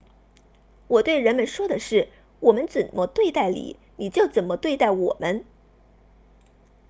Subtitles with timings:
[0.87, 2.09] 我对人们说的是
[2.39, 5.45] 我们怎么对待你你就怎么对待我们